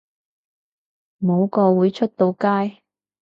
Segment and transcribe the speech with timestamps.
[1.21, 2.79] 冇個會出到街